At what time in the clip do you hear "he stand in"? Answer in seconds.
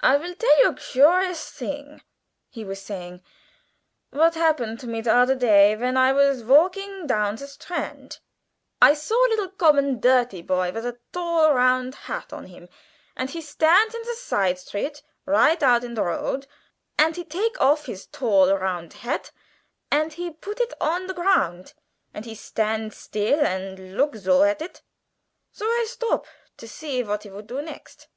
13.30-14.00